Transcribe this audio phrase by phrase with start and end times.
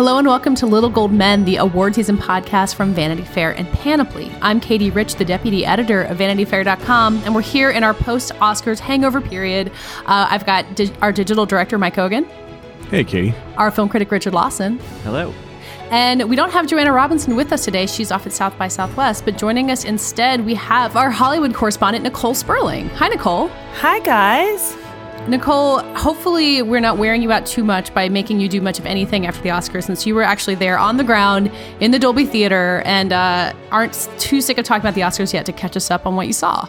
[0.00, 3.68] Hello and welcome to Little Gold Men, the award season podcast from Vanity Fair and
[3.68, 4.32] Panoply.
[4.40, 8.78] I'm Katie Rich, the deputy editor of VanityFair.com, and we're here in our post Oscars
[8.78, 9.70] hangover period.
[10.06, 12.24] Uh, I've got di- our digital director, Mike Hogan,
[12.88, 13.34] Hey, Katie.
[13.58, 15.34] our film critic, Richard Lawson, Hello.
[15.90, 17.84] and we don't have Joanna Robinson with us today.
[17.84, 22.04] She's off at South by Southwest, but joining us instead, we have our Hollywood correspondent,
[22.04, 22.88] Nicole Sperling.
[22.94, 23.48] Hi, Nicole.
[23.74, 24.74] Hi, guys.
[25.28, 28.86] Nicole, hopefully we're not wearing you out too much by making you do much of
[28.86, 32.24] anything after the Oscars since you were actually there on the ground in the Dolby
[32.24, 35.90] Theater and uh, aren't too sick of talking about the Oscars yet to catch us
[35.90, 36.66] up on what you saw.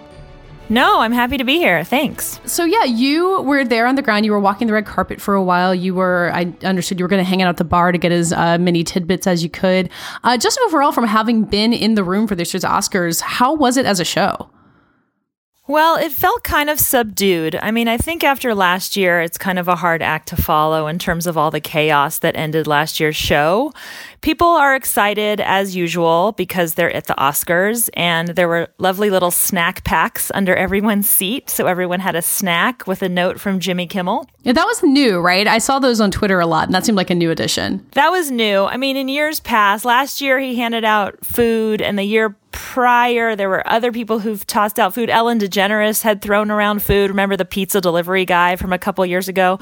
[0.70, 1.84] No, I'm happy to be here.
[1.84, 2.40] Thanks.
[2.46, 4.26] So, yeah, you were there on the ground.
[4.26, 5.74] You were walking the red carpet for a while.
[5.74, 8.12] You were, I understood you were going to hang out at the bar to get
[8.12, 9.90] as uh, many tidbits as you could.
[10.24, 13.76] Uh, just overall, from having been in the room for this year's Oscars, how was
[13.76, 14.51] it as a show?
[15.72, 17.56] Well, it felt kind of subdued.
[17.56, 20.88] I mean, I think after last year, it's kind of a hard act to follow
[20.88, 23.72] in terms of all the chaos that ended last year's show.
[24.22, 29.32] People are excited as usual because they're at the Oscars and there were lovely little
[29.32, 31.50] snack packs under everyone's seat.
[31.50, 34.30] So everyone had a snack with a note from Jimmy Kimmel.
[34.44, 35.48] Yeah, that was new, right?
[35.48, 37.86] I saw those on Twitter a lot, and that seemed like a new addition.
[37.94, 38.66] That was new.
[38.66, 43.36] I mean, in years past, last year he handed out food, and the year prior,
[43.36, 45.10] there were other people who've tossed out food.
[45.10, 47.10] Ellen DeGeneres had thrown around food.
[47.10, 49.60] Remember the pizza delivery guy from a couple years ago?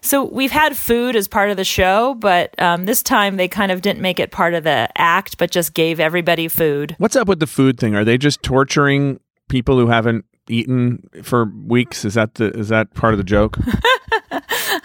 [0.00, 3.70] So we've had food as part of the show, but um, this time they kind
[3.70, 6.94] of didn't make it part of the act, but just gave everybody food.
[6.98, 7.94] What's up with the food thing?
[7.94, 12.04] Are they just torturing people who haven't eaten for weeks?
[12.04, 13.56] Is that the is that part of the joke?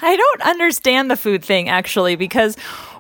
[0.01, 2.55] I don't understand the food thing actually because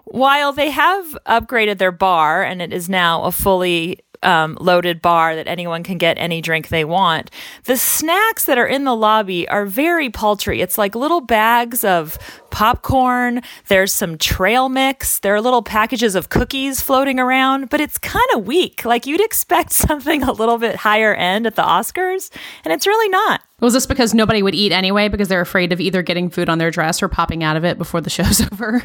[0.05, 5.35] while they have upgraded their bar and it is now a fully um, loaded bar
[5.35, 7.31] that anyone can get any drink they want.
[7.65, 10.61] The snacks that are in the lobby are very paltry.
[10.61, 12.17] It's like little bags of
[12.51, 13.41] popcorn.
[13.67, 15.19] There's some trail mix.
[15.19, 18.85] There are little packages of cookies floating around, but it's kind of weak.
[18.85, 22.31] Like you'd expect something a little bit higher end at the Oscars,
[22.63, 23.41] and it's really not.
[23.59, 26.57] Was this because nobody would eat anyway because they're afraid of either getting food on
[26.57, 28.83] their dress or popping out of it before the show's over?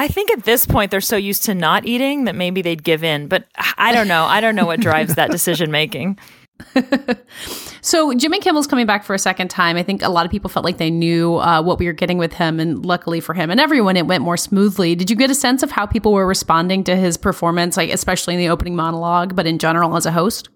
[0.00, 3.04] I think at this point they're so used to not eating that maybe they'd give
[3.04, 3.44] in, but
[3.76, 4.24] I don't know.
[4.24, 6.18] I don't know what drives that decision making.
[7.82, 9.76] so Jimmy Kimmel's coming back for a second time.
[9.76, 12.16] I think a lot of people felt like they knew uh, what we were getting
[12.16, 14.94] with him, and luckily for him and everyone, it went more smoothly.
[14.94, 18.32] Did you get a sense of how people were responding to his performance, like especially
[18.32, 20.48] in the opening monologue, but in general as a host?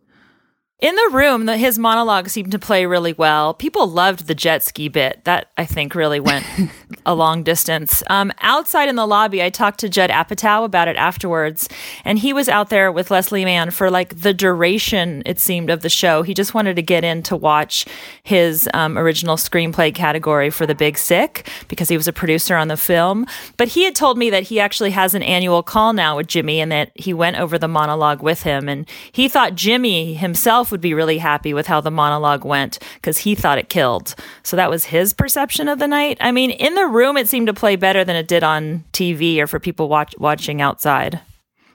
[0.81, 3.55] In the room, the, his monologue seemed to play really well.
[3.55, 5.25] People loved the jet ski bit.
[5.25, 6.45] That I think really went
[7.07, 8.03] a long distance.
[8.09, 11.69] Um, outside in the lobby, I talked to Judd Apatow about it afterwards,
[12.05, 15.83] and he was out there with Leslie Mann for like the duration it seemed of
[15.83, 16.23] the show.
[16.23, 17.87] He just wanted to get in to watch
[18.23, 22.69] his um, original screenplay category for The Big Sick because he was a producer on
[22.69, 23.27] the film.
[23.57, 26.61] But he had told me that he actually has an annual call now with Jimmy,
[26.61, 30.81] and that he went over the monologue with him, and he thought Jimmy himself would
[30.81, 34.15] be really happy with how the monologue went because he thought it killed.
[34.43, 36.19] So that was his perception of the night.
[36.21, 39.39] I mean, in the room, it seemed to play better than it did on TV
[39.39, 41.21] or for people watch- watching outside.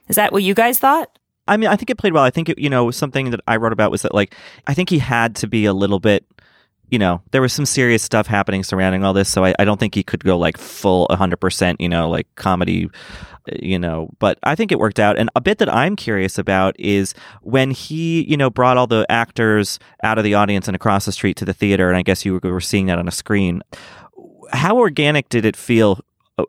[0.08, 1.18] Is that what you guys thought?
[1.46, 2.22] I mean, I think it played well.
[2.22, 4.34] I think it, you know, something that I wrote about was that like
[4.66, 6.24] I think he had to be a little bit
[6.90, 9.78] you know, there was some serious stuff happening surrounding all this, so I, I don't
[9.78, 12.90] think he could go like full 100%, you know, like comedy,
[13.48, 15.16] eh, you know, but I think it worked out.
[15.16, 19.06] And a bit that I'm curious about is when he, you know, brought all the
[19.08, 22.24] actors out of the audience and across the street to the theater, and I guess
[22.24, 23.62] you were seeing that on a screen.
[24.52, 26.00] How organic did it feel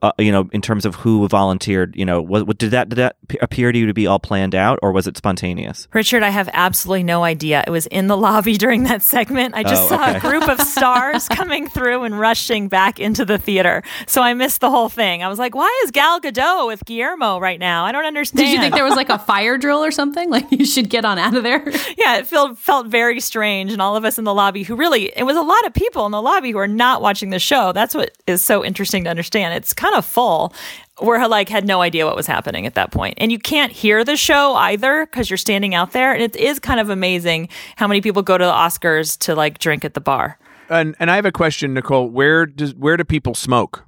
[0.02, 2.96] uh, you know, in terms of who volunteered, you know, what, what, did that did
[2.96, 5.88] that appear to you to be all planned out, or was it spontaneous?
[5.94, 7.64] Richard, I have absolutely no idea.
[7.66, 9.56] It was in the lobby during that segment.
[9.56, 13.38] I just oh, saw a group of stars coming through and rushing back into the
[13.38, 15.24] theater, so I missed the whole thing.
[15.24, 17.86] I was like, "Why is Gal Gadot with Guillermo right now?
[17.86, 20.30] I don't understand." Did you think there was like a fire drill or something?
[20.30, 21.68] Like you should get on out of there?
[21.98, 25.12] yeah, it felt felt very strange, and all of us in the lobby who really
[25.16, 27.72] it was a lot of people in the lobby who are not watching the show.
[27.72, 29.54] That's what is so interesting to understand.
[29.54, 30.54] It's kind of full
[31.00, 33.16] where like had no idea what was happening at that point.
[33.18, 36.60] And you can't hear the show either because you're standing out there and it is
[36.60, 40.02] kind of amazing how many people go to the oscars to like drink at the
[40.02, 40.38] bar.
[40.70, 42.08] And and i have a question nicole.
[42.10, 43.86] Where does where do people smoke?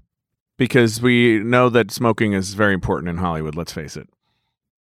[0.58, 4.10] Because we know that smoking is very important in hollywood let's face it.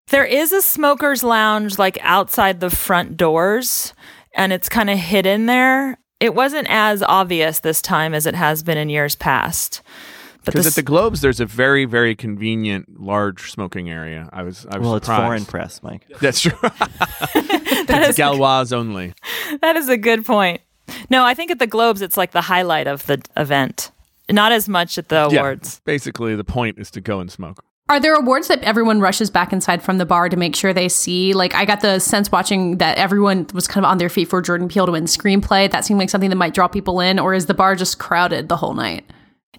[0.08, 3.94] There is a smokers lounge like outside the front doors
[4.34, 6.00] and it's kind of hidden there.
[6.20, 9.82] It wasn't as obvious this time as it has been in years past
[10.46, 14.30] because at the Globes, there's a very, very convenient large smoking area.
[14.34, 15.20] I was, I was well, surprised.
[15.20, 16.06] it's foreign press, Mike.
[16.22, 16.52] That's true.
[16.62, 19.14] that is Gauloise only.
[19.62, 20.62] That is a good point.
[21.10, 23.92] No, I think at the Globes, it's like the highlight of the event.
[24.30, 25.76] Not as much at the awards.
[25.76, 27.64] Yeah, basically, the point is to go and smoke.
[27.90, 30.88] Are there awards that everyone rushes back inside from the bar to make sure they
[30.88, 31.34] see?
[31.34, 34.42] Like, I got the sense watching that everyone was kind of on their feet for
[34.42, 35.70] Jordan Peele to win screenplay.
[35.70, 38.48] That seemed like something that might draw people in, or is the bar just crowded
[38.48, 39.06] the whole night?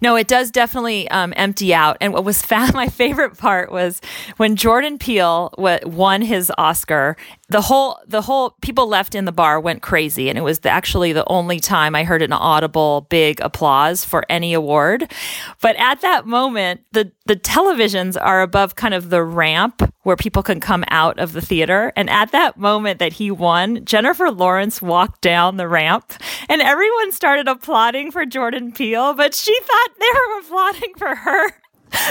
[0.01, 1.97] No, it does definitely um, empty out.
[2.01, 4.01] And what was my favorite part was
[4.37, 7.17] when Jordan Peele w- won his Oscar.
[7.49, 10.71] The whole the whole people left in the bar went crazy, and it was the,
[10.71, 15.13] actually the only time I heard an audible big applause for any award.
[15.61, 20.43] But at that moment, the the televisions are above kind of the ramp where people
[20.43, 21.93] can come out of the theater.
[21.97, 26.13] And at that moment that he won, Jennifer Lawrence walked down the ramp
[26.49, 31.51] and everyone started applauding for Jordan Peele, but she thought they were applauding for her.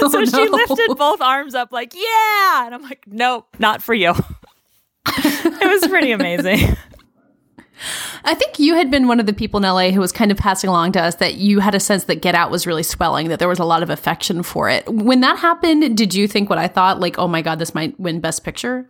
[0.01, 2.65] Oh, so she lifted both arms up like, yeah.
[2.65, 4.13] And I'm like, nope, not for you.
[5.07, 6.77] it was pretty amazing.
[8.25, 10.37] I think you had been one of the people in LA who was kind of
[10.37, 13.27] passing along to us that you had a sense that Get Out was really swelling,
[13.27, 14.87] that there was a lot of affection for it.
[14.87, 17.99] When that happened, did you think what I thought, like, oh my God, this might
[17.99, 18.87] win Best Picture?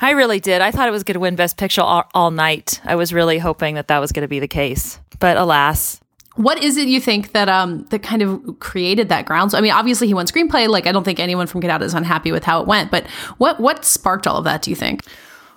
[0.00, 0.60] I really did.
[0.60, 2.80] I thought it was going to win Best Picture all, all night.
[2.84, 4.98] I was really hoping that that was going to be the case.
[5.20, 6.00] But alas,
[6.36, 9.52] What is it you think that um that kind of created that ground?
[9.52, 10.68] So I mean, obviously he won screenplay.
[10.68, 12.90] Like I don't think anyone from Get Out is unhappy with how it went.
[12.90, 13.06] But
[13.38, 14.62] what what sparked all of that?
[14.62, 15.02] Do you think?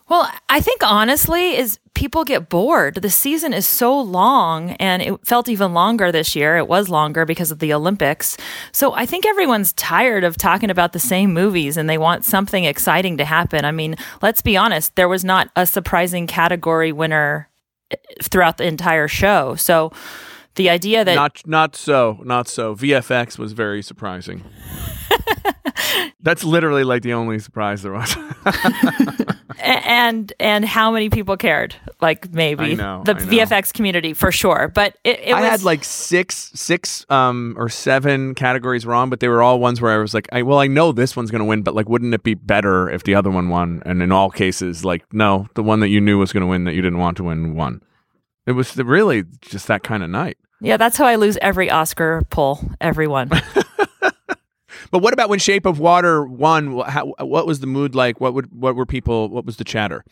[0.09, 2.95] Well, I think honestly is people get bored.
[2.95, 6.55] The season is so long and it felt even longer this year.
[6.57, 8.37] It was longer because of the Olympics.
[8.71, 12.63] So I think everyone's tired of talking about the same movies and they want something
[12.63, 13.65] exciting to happen.
[13.65, 17.49] I mean, let's be honest, there was not a surprising category winner
[17.91, 19.55] eh, throughout the entire show.
[19.55, 19.91] So
[20.55, 22.75] the idea that Not not so, not so.
[22.75, 24.43] VFX was very surprising.
[26.21, 28.15] That's literally like the only surprise there was.
[29.59, 34.71] And and how many people cared like maybe I know, the vfx community for sure
[34.73, 39.19] but it, it I was had like six, six, um, or seven categories wrong, but
[39.19, 41.39] they were all ones where I was like, I, well, I know this one's going
[41.39, 43.81] to win, but like, wouldn't it be better if the other one won?
[43.85, 46.65] And in all cases, like, no, the one that you knew was going to win
[46.65, 47.81] that you didn't want to win won.
[48.45, 50.37] It was really just that kind of night.
[50.61, 53.29] yeah that's how i lose every oscar poll everyone
[54.91, 56.79] But what about when Shape of Water won?
[56.79, 58.21] How, what was the mood like?
[58.21, 59.29] What would what were people?
[59.29, 60.03] What was the chatter?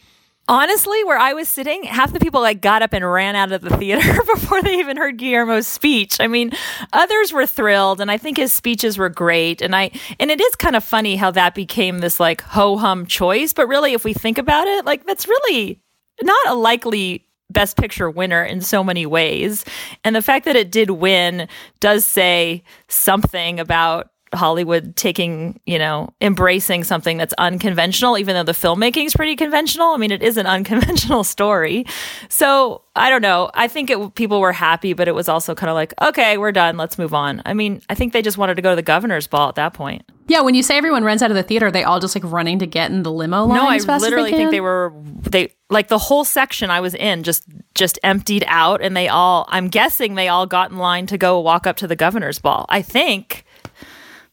[0.47, 3.61] honestly where i was sitting half the people like got up and ran out of
[3.61, 6.51] the theater before they even heard guillermo's speech i mean
[6.93, 9.89] others were thrilled and i think his speeches were great and i
[10.19, 13.93] and it is kind of funny how that became this like ho-hum choice but really
[13.93, 15.79] if we think about it like that's really
[16.21, 19.65] not a likely best picture winner in so many ways
[20.03, 21.47] and the fact that it did win
[21.79, 28.51] does say something about Hollywood taking, you know, embracing something that's unconventional, even though the
[28.51, 29.89] filmmaking is pretty conventional.
[29.89, 31.85] I mean, it is an unconventional story.
[32.29, 33.51] So I don't know.
[33.53, 36.51] I think it, people were happy, but it was also kind of like, okay, we're
[36.51, 36.77] done.
[36.77, 37.41] Let's move on.
[37.45, 39.73] I mean, I think they just wanted to go to the governor's ball at that
[39.73, 40.03] point.
[40.27, 42.23] Yeah, when you say everyone runs out of the theater, are they all just like
[42.23, 43.57] running to get in the limo line.
[43.57, 44.91] No, I literally they think they were
[45.21, 47.43] they like the whole section I was in just
[47.75, 49.45] just emptied out, and they all.
[49.49, 52.65] I'm guessing they all got in line to go walk up to the governor's ball.
[52.69, 53.44] I think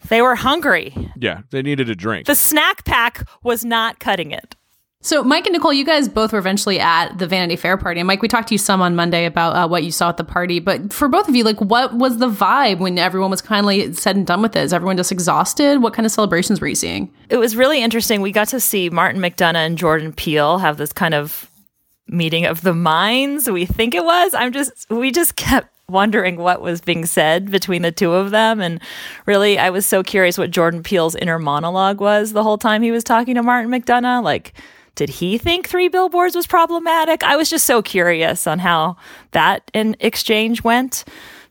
[0.09, 0.95] they were hungry.
[1.17, 2.27] Yeah, they needed a drink.
[2.27, 4.57] The snack pack was not cutting it.
[5.05, 7.99] So, Mike and Nicole, you guys both were eventually at the Vanity Fair party.
[7.99, 10.17] And Mike, we talked to you some on Monday about uh, what you saw at
[10.17, 10.61] the party.
[10.61, 14.15] But for both of you, like, what was the vibe when everyone was kindly said
[14.15, 14.63] and done with it?
[14.63, 15.83] Is everyone just exhausted?
[15.83, 17.13] What kind of celebrations were you seeing?
[17.31, 18.21] It was really interesting.
[18.21, 21.51] We got to see Martin McDonagh and Jordan Peele have this kind of
[22.07, 23.51] meeting of the minds.
[23.51, 24.35] We think it was.
[24.35, 28.61] I'm just we just kept wondering what was being said between the two of them
[28.61, 28.81] and
[29.27, 32.91] really I was so curious what Jordan Peele's inner monologue was the whole time he
[32.91, 34.55] was talking to Martin McDonagh like
[34.95, 37.23] did he think three billboards was problematic?
[37.23, 38.97] I was just so curious on how
[39.31, 41.05] that in exchange went.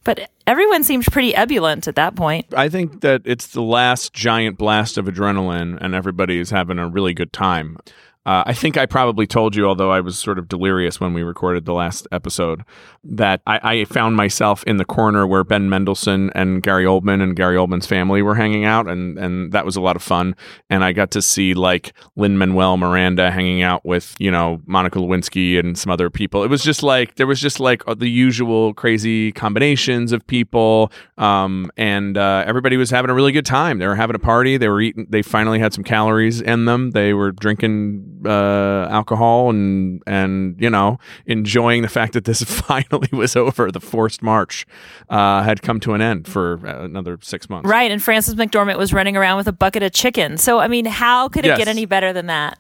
[0.04, 2.48] But everyone seemed pretty ebullient at that point.
[2.56, 6.88] I think that it's the last giant blast of adrenaline, and everybody is having a
[6.88, 7.78] really good time.
[8.24, 11.24] Uh, I think I probably told you, although I was sort of delirious when we
[11.24, 12.64] recorded the last episode,
[13.04, 17.36] that I, I found myself in the corner where Ben Mendelsohn and Gary Oldman and
[17.36, 20.36] Gary Oldman's family were hanging out, and and that was a lot of fun.
[20.70, 25.00] And I got to see like Lin Manuel Miranda hanging out with you know Monica
[25.00, 26.44] Lewinsky and some other people.
[26.44, 31.72] It was just like there was just like the usual crazy combinations of people, um,
[31.76, 33.80] and uh, everybody was having a really good time.
[33.80, 34.58] They were having a party.
[34.58, 35.08] They were eating.
[35.10, 36.92] They finally had some calories in them.
[36.92, 43.10] They were drinking uh, alcohol and and you know enjoying the fact that this finally
[43.12, 43.72] was over.
[43.72, 44.66] The forced march
[45.10, 47.70] uh, had come to an end for uh, another six months.
[47.70, 50.38] Right, and Frances McDormand was running around with a bucket of chicken.
[50.38, 51.58] So I mean, how could it Yes.
[51.58, 52.58] get any better than that?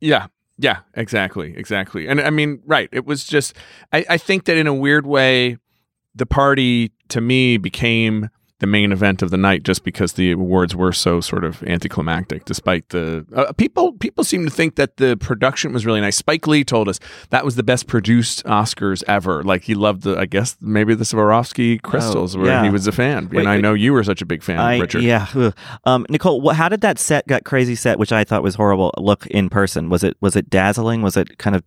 [0.00, 0.26] Yeah.
[0.58, 1.54] Yeah, exactly.
[1.56, 2.06] Exactly.
[2.06, 2.88] And I mean, right.
[2.92, 3.56] It was just,
[3.92, 5.56] I, I think that in a weird way,
[6.14, 8.28] the party to me became
[8.62, 12.44] the main event of the night just because the awards were so sort of anticlimactic.
[12.44, 16.16] Despite the uh, people, people seem to think that the production was really nice.
[16.16, 17.00] Spike Lee told us
[17.30, 19.42] that was the best produced Oscars ever.
[19.42, 22.62] Like he loved the, I guess maybe the Swarovski crystals, Oh, where yeah.
[22.62, 23.28] he was a fan.
[23.30, 23.62] Wait, and I wait.
[23.62, 25.02] know you were such a big fan, I, Richard.
[25.02, 25.26] Yeah.
[25.84, 28.92] Um, Nicole, what, how did that set, got crazy set, which I thought was horrible,
[28.96, 29.88] look in person?
[29.88, 31.02] Was it was it dazzling?
[31.02, 31.64] Was it kind of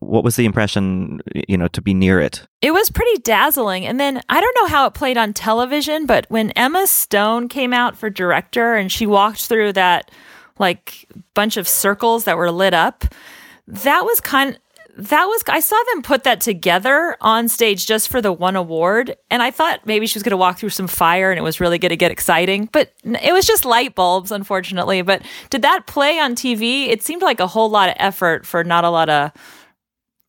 [0.00, 1.20] what was the impression?
[1.48, 2.46] You know, to be near it.
[2.62, 3.86] It was pretty dazzling.
[3.86, 7.72] And then I don't know how it played on television, but when Emma Stone came
[7.72, 10.10] out for director and she walked through that
[10.58, 13.04] like bunch of circles that were lit up,
[13.66, 14.58] that was kind
[14.98, 19.16] that was I saw them put that together on stage just for the one award
[19.30, 21.60] and I thought maybe she was going to walk through some fire and it was
[21.60, 25.86] really going to get exciting but it was just light bulbs unfortunately but did that
[25.86, 29.08] play on TV it seemed like a whole lot of effort for not a lot
[29.08, 29.30] of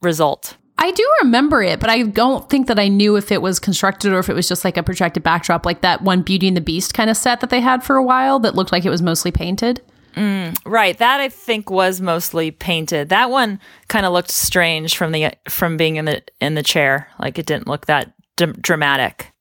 [0.02, 3.60] result I do remember it, but I don't think that I knew if it was
[3.60, 6.56] constructed or if it was just like a projected backdrop, like that one Beauty and
[6.56, 8.90] the Beast kind of set that they had for a while that looked like it
[8.90, 9.82] was mostly painted.
[10.16, 13.10] Mm, right, that I think was mostly painted.
[13.10, 17.10] That one kind of looked strange from the from being in the in the chair.
[17.20, 19.34] Like it didn't look that d- dramatic.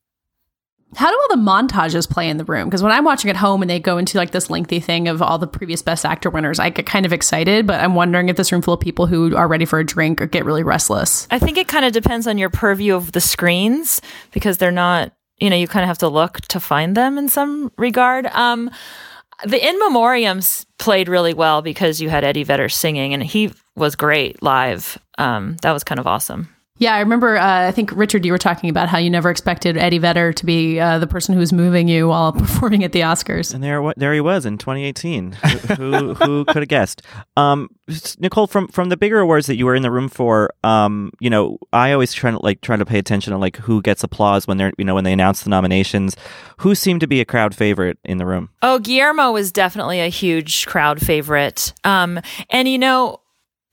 [0.96, 2.66] How do all the montages play in the room?
[2.66, 5.20] Because when I'm watching at home and they go into like this lengthy thing of
[5.20, 8.36] all the previous Best Actor winners, I get kind of excited, but I'm wondering if
[8.36, 11.28] this room full of people who are ready for a drink or get really restless.
[11.30, 14.00] I think it kind of depends on your purview of the screens
[14.32, 17.28] because they're not, you know, you kind of have to look to find them in
[17.28, 18.26] some regard.
[18.26, 18.70] Um
[19.44, 23.94] the in memoriams played really well because you had Eddie Vedder singing and he was
[23.94, 24.98] great live.
[25.18, 26.48] Um that was kind of awesome.
[26.78, 27.36] Yeah, I remember.
[27.36, 30.46] Uh, I think Richard, you were talking about how you never expected Eddie Vedder to
[30.46, 33.52] be uh, the person who was moving you while performing at the Oscars.
[33.52, 35.32] And there, there he was in 2018.
[35.32, 37.02] who who could have guessed?
[37.36, 37.68] Um,
[38.18, 41.30] Nicole, from from the bigger awards that you were in the room for, um, you
[41.30, 44.46] know, I always try to like try to pay attention to like who gets applause
[44.46, 46.16] when they're you know when they announce the nominations.
[46.58, 48.50] Who seemed to be a crowd favorite in the room?
[48.62, 51.72] Oh, Guillermo was definitely a huge crowd favorite.
[51.84, 52.20] Um,
[52.50, 53.20] and you know,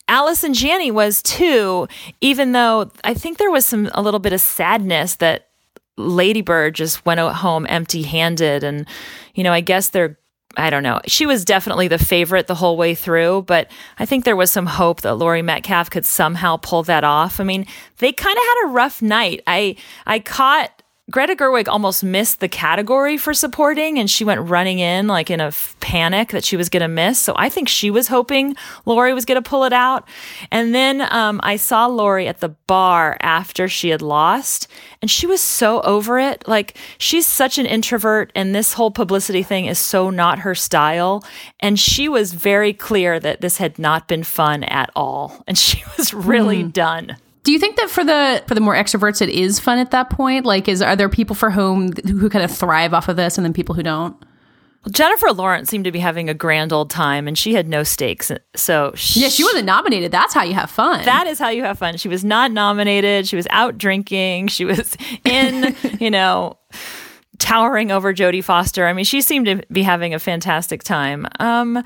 [0.07, 1.87] Allison Janney was too,
[2.21, 5.47] even though I think there was some a little bit of sadness that
[5.97, 8.63] Lady Bird just went home empty handed.
[8.63, 8.85] And,
[9.33, 10.17] you know, I guess they're
[10.57, 11.01] I don't know.
[11.05, 13.69] She was definitely the favorite the whole way through, but
[13.99, 17.39] I think there was some hope that Laurie Metcalf could somehow pull that off.
[17.39, 17.65] I mean,
[17.97, 19.41] they kind of had a rough night.
[19.47, 20.74] I I caught
[21.11, 25.39] Greta Gerwig almost missed the category for supporting, and she went running in like in
[25.39, 27.19] a f- panic that she was going to miss.
[27.19, 28.55] So I think she was hoping
[28.87, 30.07] Laurie was going to pull it out.
[30.49, 34.67] And then um, I saw Laurie at the bar after she had lost,
[34.99, 36.47] and she was so over it.
[36.47, 41.23] Like she's such an introvert, and this whole publicity thing is so not her style.
[41.59, 45.83] And she was very clear that this had not been fun at all, and she
[45.99, 47.17] was really done.
[47.45, 50.09] Do you think that for the for the more extroverts, it is fun at that
[50.09, 50.45] point?
[50.45, 53.45] Like, is are there people for whom who kind of thrive off of this, and
[53.45, 54.17] then people who don't?
[54.91, 58.31] Jennifer Lawrence seemed to be having a grand old time, and she had no stakes.
[58.55, 60.11] So she, Yeah, she wasn't nominated.
[60.11, 61.05] That's how you have fun.
[61.05, 61.97] That is how you have fun.
[61.97, 63.27] She was not nominated.
[63.27, 64.47] She was out drinking.
[64.47, 66.57] She was in, you know,
[67.39, 68.85] towering over Jodie Foster.
[68.85, 71.27] I mean, she seemed to be having a fantastic time.
[71.39, 71.83] Um,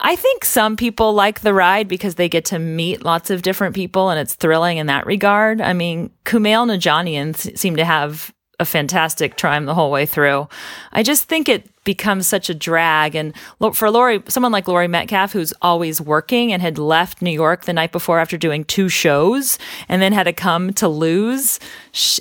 [0.00, 3.74] I think some people like the ride because they get to meet lots of different
[3.74, 5.60] people and it's thrilling in that regard.
[5.60, 10.48] I mean, Kumail Nanjiani s- seemed to have a fantastic time the whole way through.
[10.92, 13.14] I just think it becomes such a drag.
[13.14, 13.34] And
[13.72, 17.72] for Laurie, someone like Laurie Metcalf, who's always working and had left New York the
[17.72, 19.58] night before after doing two shows
[19.88, 21.58] and then had to come to lose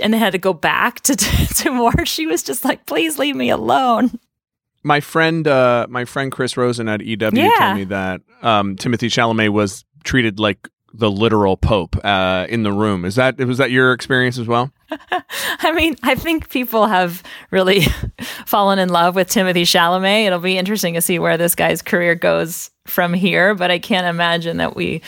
[0.01, 3.35] and then had to go back to, to more, she was just like, please leave
[3.35, 4.19] me alone.
[4.83, 7.49] My friend uh my friend Chris Rosen at EW Yeah.
[7.57, 12.71] told me that um Timothée Chalamet was treated like the literal pope uh in the
[12.71, 13.05] room.
[13.05, 14.71] Is that was that your experience as well?
[15.59, 17.81] I mean, I think people have really
[18.45, 20.25] fallen in love with Timothée Chalamet.
[20.27, 24.05] It'll be interesting to see where this guy's career goes from here, but I can't
[24.05, 25.01] imagine that we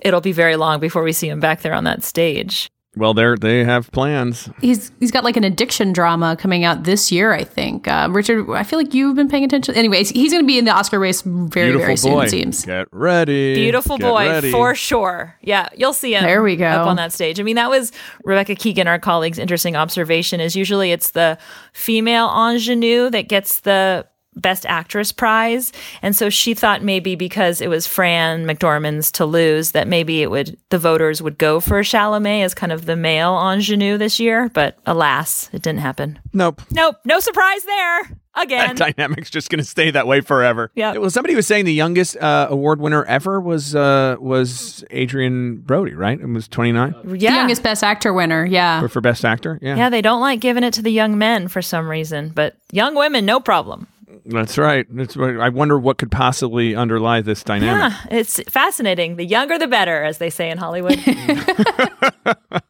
[0.00, 2.70] it'll be very long before we see him back there on that stage.
[2.96, 4.48] Well, they they have plans.
[4.60, 7.32] he's he's got like an addiction drama coming out this year.
[7.32, 7.86] I think.
[7.86, 9.76] Uh, Richard, I feel like you've been paying attention.
[9.76, 12.12] Anyways, he's going to be in the Oscar race very Beautiful very soon.
[12.14, 12.24] boy.
[12.24, 12.64] It seems.
[12.64, 13.54] Get ready.
[13.54, 14.50] Beautiful Get boy ready.
[14.50, 15.36] for sure.
[15.40, 16.24] Yeah, you'll see him.
[16.24, 16.66] There we go.
[16.66, 17.38] Up on that stage.
[17.38, 17.92] I mean, that was
[18.24, 20.40] Rebecca Keegan, our colleague's interesting observation.
[20.40, 21.38] Is usually it's the
[21.72, 24.06] female ingenue that gets the
[24.36, 25.72] Best Actress prize,
[26.02, 30.30] and so she thought maybe because it was Fran McDormand's to lose, that maybe it
[30.30, 34.48] would the voters would go for Chalamet as kind of the male ingenue this year.
[34.48, 36.18] But alas, it didn't happen.
[36.32, 36.62] Nope.
[36.70, 38.16] Nope, no surprise there.
[38.36, 38.76] Again.
[38.76, 40.70] That dynamic's just going to stay that way forever.
[40.76, 40.96] Yeah.
[40.96, 45.94] Well, somebody was saying the youngest uh, award winner ever was uh, was Adrien Brody,
[45.94, 46.18] right?
[46.18, 47.10] It was 29 yeah.
[47.10, 48.46] The youngest Best Actor winner.
[48.46, 48.80] Yeah.
[48.80, 49.58] for, for best actor.
[49.60, 49.74] Yeah.
[49.76, 52.94] Yeah, they don't like giving it to the young men for some reason, but young
[52.94, 53.88] women, no problem.
[54.26, 54.86] That's right.
[54.90, 55.38] That's right.
[55.38, 57.92] I wonder what could possibly underlie this dynamic.
[57.92, 59.16] Yeah, it's fascinating.
[59.16, 60.98] The younger, the better, as they say in Hollywood.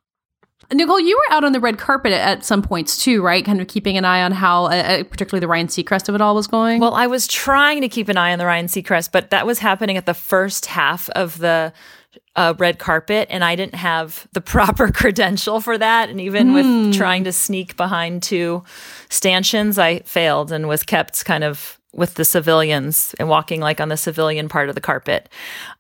[0.72, 3.44] Nicole, you were out on the red carpet at some points too, right?
[3.44, 6.20] Kind of keeping an eye on how, uh, uh, particularly the Ryan Seacrest of it
[6.20, 6.80] all was going.
[6.80, 9.58] well, I was trying to keep an eye on the Ryan Seacrest, but that was
[9.58, 11.72] happening at the first half of the
[12.36, 16.08] uh, red carpet, and I didn't have the proper credential for that.
[16.08, 18.64] And even with trying to sneak behind two
[19.08, 23.88] stanchions, I failed and was kept kind of with the civilians and walking like on
[23.88, 25.28] the civilian part of the carpet.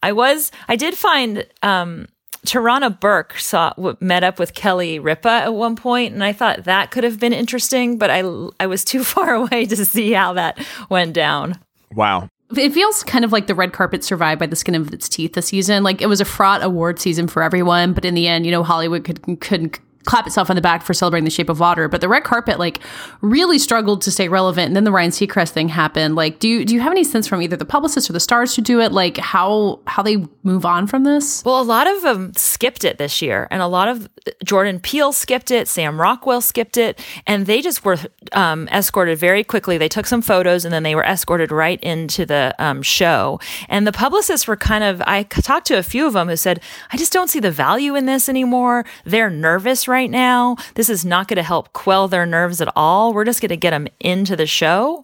[0.02, 2.08] I was, I did find, um,
[2.46, 6.90] Tarana Burke saw met up with Kelly Ripa at one point, and I thought that
[6.90, 8.22] could have been interesting, but I
[8.58, 10.58] I was too far away to see how that
[10.88, 11.58] went down.
[11.94, 12.30] Wow.
[12.56, 15.34] It feels kind of like the red carpet survived by the skin of its teeth
[15.34, 15.82] this season.
[15.82, 18.62] Like it was a fraught award season for everyone, but in the end, you know,
[18.62, 21.88] Hollywood could could clap itself on the back for celebrating the shape of water.
[21.88, 22.80] But the red carpet like
[23.20, 24.68] really struggled to stay relevant.
[24.68, 26.16] And then the Ryan Seacrest thing happened.
[26.16, 28.56] Like, do you do you have any sense from either the publicists or the stars
[28.56, 31.44] who do it, like how how they move on from this?
[31.44, 34.08] Well, a lot of them skipped it this year, and a lot of
[34.44, 37.98] Jordan Peele skipped it, Sam Rockwell skipped it, and they just were
[38.32, 39.78] um, escorted very quickly.
[39.78, 43.40] They took some photos, and then they were escorted right into the um, show.
[43.68, 46.60] And the publicists were kind of, I talked to a few of them who said,
[46.92, 48.84] I just don't see the value in this anymore.
[49.04, 50.56] They're nervous right now.
[50.74, 53.12] This is not going to help quell their nerves at all.
[53.12, 55.02] We're just going to get them into the show.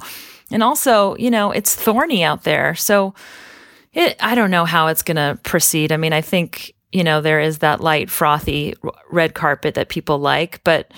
[0.51, 2.75] And also, you know, it's thorny out there.
[2.75, 3.15] So,
[3.93, 5.91] it, I don't know how it's going to proceed.
[5.91, 8.75] I mean, I think, you know, there is that light, frothy
[9.11, 10.93] red carpet that people like, but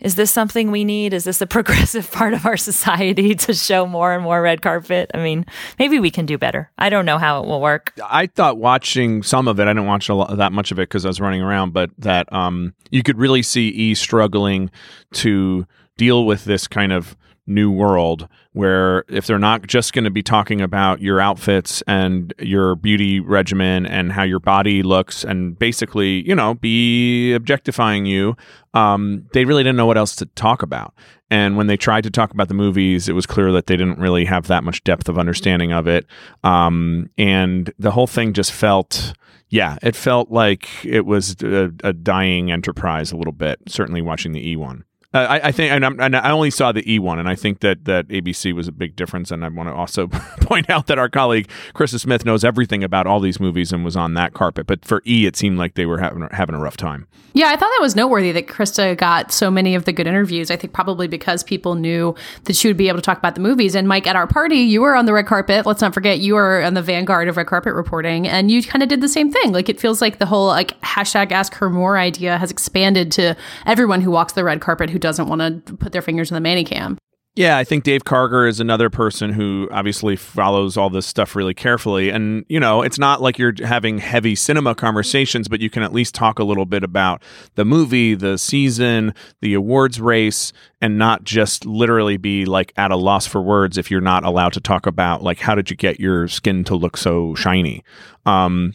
[0.00, 1.12] is this something we need?
[1.12, 5.10] Is this a progressive part of our society to show more and more red carpet?
[5.14, 5.46] I mean,
[5.78, 6.70] maybe we can do better.
[6.78, 7.92] I don't know how it will work.
[8.04, 11.04] I thought watching some of it, I didn't watch lot, that much of it because
[11.04, 14.70] I was running around, but that um, you could really see E struggling
[15.14, 17.16] to deal with this kind of
[17.50, 22.32] new world where if they're not just going to be talking about your outfits and
[22.38, 28.36] your beauty regimen and how your body looks and basically, you know, be objectifying you,
[28.74, 30.94] um, they really didn't know what else to talk about.
[31.30, 33.98] And when they tried to talk about the movies, it was clear that they didn't
[33.98, 36.06] really have that much depth of understanding of it.
[36.42, 39.12] Um, and the whole thing just felt,
[39.48, 44.32] yeah, it felt like it was a, a dying enterprise a little bit, certainly watching
[44.32, 44.84] the E one.
[45.12, 47.60] Uh, I, I think, and, and I only saw the E one, and I think
[47.60, 49.32] that that ABC was a big difference.
[49.32, 50.06] And I want to also
[50.40, 53.96] point out that our colleague Krista Smith knows everything about all these movies and was
[53.96, 54.68] on that carpet.
[54.68, 57.08] But for E, it seemed like they were having having a rough time.
[57.32, 60.48] Yeah, I thought that was noteworthy that Krista got so many of the good interviews.
[60.50, 63.40] I think probably because people knew that she would be able to talk about the
[63.40, 63.74] movies.
[63.74, 65.66] And Mike, at our party, you were on the red carpet.
[65.66, 68.82] Let's not forget you were on the vanguard of red carpet reporting, and you kind
[68.84, 69.50] of did the same thing.
[69.52, 73.36] Like it feels like the whole like hashtag Ask Her More idea has expanded to
[73.66, 76.48] everyone who walks the red carpet who doesn't want to put their fingers in the
[76.48, 76.96] manicam.
[77.36, 81.54] Yeah, I think Dave Karger is another person who obviously follows all this stuff really
[81.54, 82.10] carefully.
[82.10, 85.92] And, you know, it's not like you're having heavy cinema conversations, but you can at
[85.92, 87.22] least talk a little bit about
[87.54, 92.96] the movie, the season, the awards race, and not just literally be like at a
[92.96, 96.00] loss for words if you're not allowed to talk about, like, how did you get
[96.00, 97.84] your skin to look so shiny?
[98.26, 98.74] Um,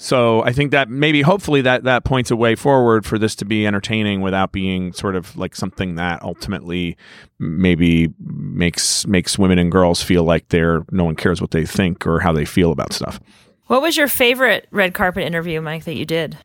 [0.00, 3.44] so I think that maybe hopefully that that points a way forward for this to
[3.44, 6.96] be entertaining without being sort of like something that ultimately
[7.38, 12.06] maybe makes makes women and girls feel like they're no one cares what they think
[12.06, 13.20] or how they feel about stuff.
[13.66, 16.38] What was your favorite red carpet interview, Mike, that you did?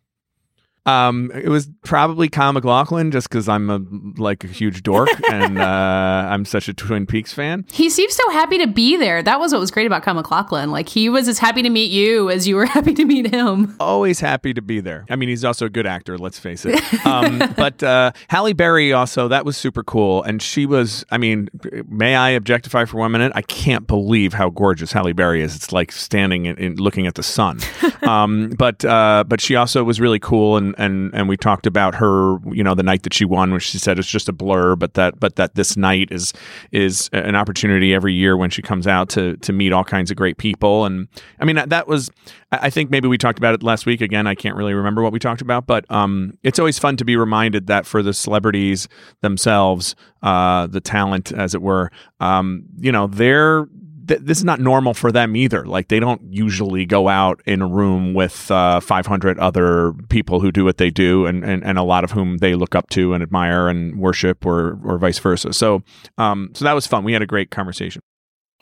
[0.85, 3.81] Um, it was probably Kyle MacLachlan, just because I'm a
[4.21, 7.65] like a huge dork and uh, I'm such a Twin Peaks fan.
[7.71, 9.23] He seems so happy to be there.
[9.23, 10.71] That was what was great about Kyle MacLachlan.
[10.71, 13.75] Like he was as happy to meet you as you were happy to meet him.
[13.79, 15.05] Always happy to be there.
[15.09, 16.17] I mean, he's also a good actor.
[16.17, 17.05] Let's face it.
[17.05, 21.03] Um, but uh, Halle Berry also that was super cool, and she was.
[21.09, 21.49] I mean,
[21.87, 23.31] may I objectify for one minute?
[23.35, 25.55] I can't believe how gorgeous Halle Berry is.
[25.55, 27.59] It's like standing and, looking at the sun.
[28.03, 31.95] um, but uh, but she also was really cool and and and we talked about
[31.95, 34.75] her you know the night that she won which she said it's just a blur
[34.75, 36.33] but that but that this night is
[36.71, 40.17] is an opportunity every year when she comes out to to meet all kinds of
[40.17, 40.85] great people.
[40.85, 41.07] And
[41.39, 42.09] i mean that was
[42.51, 44.01] i think maybe we talked about it last week.
[44.01, 47.05] Again i can't really remember what we talked about but um it's always fun to
[47.05, 48.87] be reminded that for the celebrities
[49.21, 53.67] themselves uh the talent as it were um you know they're
[54.07, 55.65] th- this is not normal for them either.
[55.65, 60.51] Like they don't usually go out in a room with uh, 500 other people who
[60.51, 63.13] do what they do, and, and and a lot of whom they look up to
[63.13, 65.53] and admire and worship, or or vice versa.
[65.53, 65.83] So
[66.17, 67.03] um, so that was fun.
[67.03, 68.01] We had a great conversation.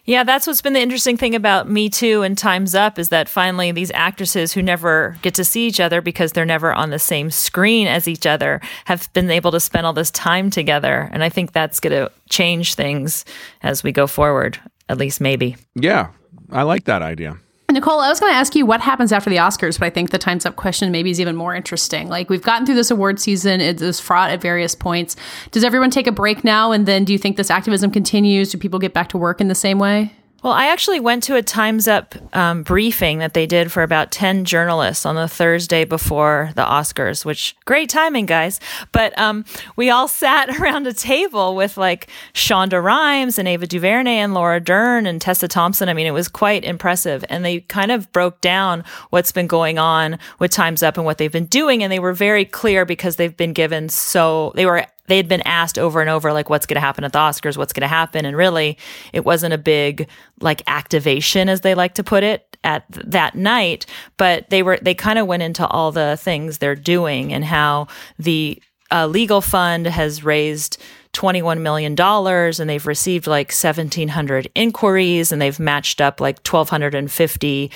[0.05, 3.29] Yeah, that's what's been the interesting thing about Me Too and Time's Up is that
[3.29, 6.99] finally these actresses who never get to see each other because they're never on the
[6.99, 11.09] same screen as each other have been able to spend all this time together.
[11.13, 13.23] And I think that's going to change things
[13.61, 15.55] as we go forward, at least maybe.
[15.75, 16.09] Yeah,
[16.51, 17.37] I like that idea.
[17.71, 20.11] Nicole, I was going to ask you what happens after the Oscars, but I think
[20.11, 22.07] the Time's Up question maybe is even more interesting.
[22.07, 25.15] Like, we've gotten through this award season, it is fraught at various points.
[25.49, 26.71] Does everyone take a break now?
[26.71, 28.51] And then do you think this activism continues?
[28.51, 30.13] Do people get back to work in the same way?
[30.43, 34.11] Well, I actually went to a Time's Up um, briefing that they did for about
[34.11, 38.59] 10 journalists on the Thursday before the Oscars, which great timing, guys.
[38.91, 39.45] But um,
[39.77, 44.59] we all sat around a table with like Shonda Rhimes and Ava DuVernay and Laura
[44.59, 45.87] Dern and Tessa Thompson.
[45.87, 47.23] I mean, it was quite impressive.
[47.29, 51.19] And they kind of broke down what's been going on with Time's Up and what
[51.19, 51.83] they've been doing.
[51.83, 55.41] And they were very clear because they've been given so, they were they had been
[55.41, 57.87] asked over and over like what's going to happen at the oscars what's going to
[57.87, 58.77] happen and really
[59.11, 60.07] it wasn't a big
[60.39, 63.85] like activation as they like to put it at th- that night
[64.17, 67.87] but they were they kind of went into all the things they're doing and how
[68.17, 68.61] the
[68.91, 70.77] uh, legal fund has raised
[71.13, 77.71] $21 million and they've received like 1700 inquiries and they've matched up like 1250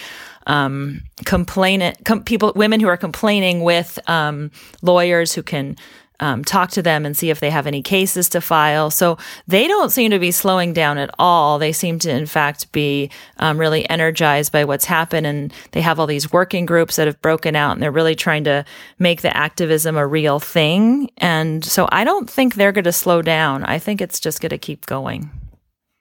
[0.47, 4.49] um, complainant com- people women who are complaining with um,
[4.81, 5.75] lawyers who can
[6.19, 8.89] um, talk to them and see if they have any cases to file.
[8.89, 11.59] So they don't seem to be slowing down at all.
[11.59, 15.27] They seem to, in fact, be um, really energized by what's happened.
[15.27, 18.43] And they have all these working groups that have broken out and they're really trying
[18.45, 18.65] to
[18.99, 21.09] make the activism a real thing.
[21.17, 23.63] And so I don't think they're going to slow down.
[23.63, 25.29] I think it's just going to keep going.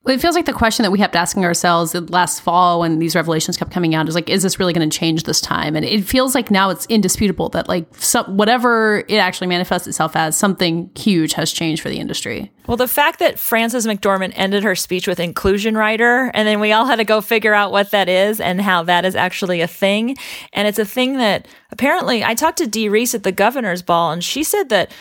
[0.07, 3.57] It feels like the question that we kept asking ourselves last fall when these revelations
[3.57, 5.75] kept coming out is like, is this really going to change this time?
[5.75, 10.15] And it feels like now it's indisputable that like some, whatever it actually manifests itself
[10.15, 12.53] as, something huge has changed for the industry.
[12.69, 16.73] Well, the fact that Frances McDormand ended her speech with inclusion rider, and then we
[16.73, 19.69] all had to go figure out what that is and how that is actually a
[19.69, 20.17] thing.
[20.53, 24.13] And it's a thing that apparently I talked to Dee Rees at the governor's ball,
[24.13, 24.93] and she said that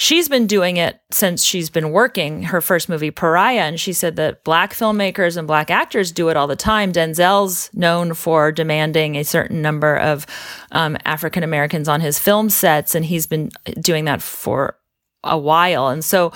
[0.00, 4.16] she's been doing it since she's been working her first movie pariah and she said
[4.16, 9.14] that black filmmakers and black actors do it all the time denzel's known for demanding
[9.16, 10.26] a certain number of
[10.72, 14.78] um, african americans on his film sets and he's been doing that for
[15.22, 16.32] a while and so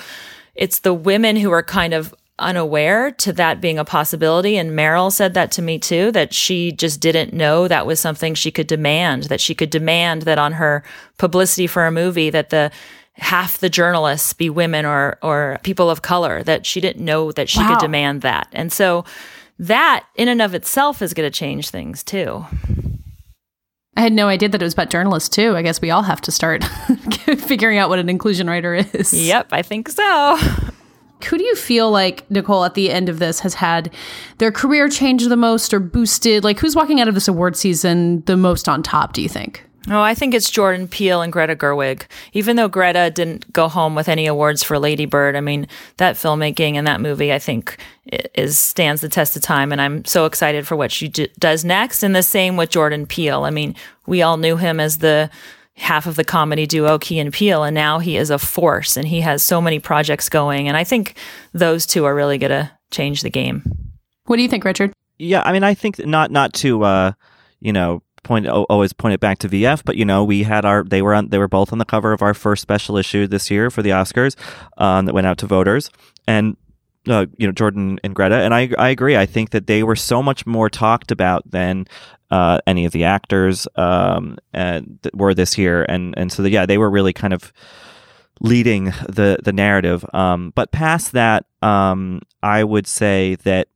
[0.53, 4.57] it's the women who are kind of unaware to that being a possibility.
[4.57, 8.33] And Meryl said that to me too, that she just didn't know that was something
[8.33, 10.83] she could demand, that she could demand that on her
[11.17, 12.71] publicity for a movie that the
[13.17, 17.49] half the journalists be women or or people of color that she didn't know that
[17.49, 17.69] she wow.
[17.69, 19.05] could demand that and so
[19.57, 22.45] that in and of itself is going to change things too
[23.97, 25.55] I had no idea that it was about journalists too.
[25.55, 26.63] I guess we all have to start
[27.47, 29.13] figuring out what an inclusion rider is.
[29.13, 30.37] Yep, I think so.
[31.29, 33.93] Who do you feel like Nicole at the end of this has had
[34.37, 36.43] their career change the most or boosted?
[36.43, 39.63] Like who's walking out of this award season the most on top, do you think?
[39.87, 42.03] Oh, I think it's Jordan Peele and Greta Gerwig.
[42.33, 45.67] Even though Greta didn't go home with any awards for Lady Bird, I mean,
[45.97, 47.77] that filmmaking and that movie, I think,
[48.33, 49.71] is stands the test of time.
[49.71, 52.01] And I'm so excited for what she d- does next.
[52.01, 53.43] And the same with Jordan Peele.
[53.43, 53.75] I mean,
[54.07, 55.29] we all knew him as the
[55.75, 59.07] half of the comedy duo Key and Peele, and now he is a force, and
[59.07, 60.67] he has so many projects going.
[60.67, 61.17] And I think
[61.53, 63.63] those two are really going to change the game.
[64.25, 64.93] What do you think, Richard?
[65.17, 67.11] Yeah, I mean, I think not not to uh,
[67.59, 70.83] you know point always point it back to VF, but you know we had our
[70.83, 73.49] they were on they were both on the cover of our first special issue this
[73.49, 74.35] year for the Oscars
[74.77, 75.89] um, that went out to voters,
[76.27, 76.57] and
[77.07, 79.15] uh, you know Jordan and Greta, and I I agree.
[79.15, 81.85] I think that they were so much more talked about than
[82.31, 84.37] uh, any of the actors um,
[85.13, 87.53] were this year, and and so the, yeah, they were really kind of
[88.41, 90.05] leading the the narrative.
[90.13, 93.69] Um, but past that, um, I would say that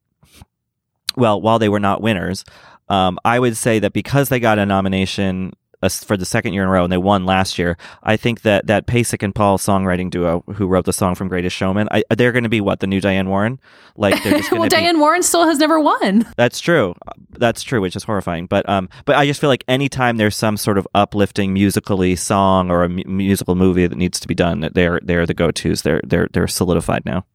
[1.15, 2.43] well, while they were not winners,
[2.89, 6.63] um, I would say that because they got a nomination uh, for the second year
[6.63, 9.57] in a row and they won last year, I think that that Pasek and Paul
[9.57, 12.81] songwriting duo who wrote the song from Greatest Showman, I, they're going to be what
[12.81, 13.59] the new Diane Warren.
[13.95, 16.27] Like they're just well, be, Diane Warren still has never won.
[16.35, 16.95] That's true.
[17.29, 18.47] That's true, which is horrifying.
[18.47, 22.69] But um, but I just feel like anytime there's some sort of uplifting musically song
[22.69, 25.83] or a mu- musical movie that needs to be done, they're they're the go tos.
[25.83, 27.25] They're they're they're solidified now.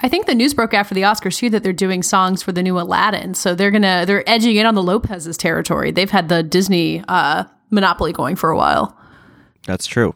[0.00, 2.62] I think the news broke after the Oscars too that they're doing songs for the
[2.62, 3.34] new Aladdin.
[3.34, 5.90] So they're gonna they're edging in on the Lopez's territory.
[5.90, 8.96] They've had the Disney uh, monopoly going for a while.
[9.66, 10.14] That's true.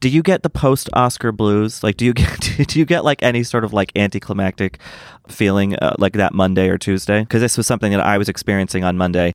[0.00, 1.82] Do you get the post Oscar blues?
[1.82, 4.78] Like, do you get do you get like any sort of like anticlimactic
[5.28, 7.20] feeling uh, like that Monday or Tuesday?
[7.20, 9.32] Because this was something that I was experiencing on Monday.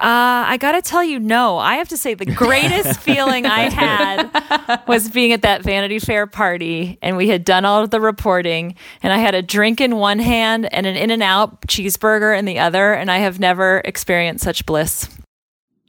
[0.00, 1.58] Uh, I gotta tell you, no.
[1.58, 6.26] I have to say, the greatest feeling I had was being at that Vanity Fair
[6.26, 9.96] party, and we had done all of the reporting, and I had a drink in
[9.96, 13.82] one hand and an In and Out cheeseburger in the other, and I have never
[13.84, 15.06] experienced such bliss.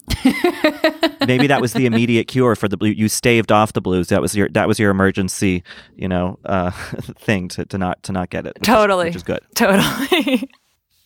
[1.26, 2.90] Maybe that was the immediate cure for the blue.
[2.90, 4.10] You staved off the blues.
[4.10, 5.64] That was your that was your emergency,
[5.96, 8.56] you know, uh, thing to, to not to not get it.
[8.60, 9.40] Which totally, is, which is good.
[9.56, 10.50] Totally.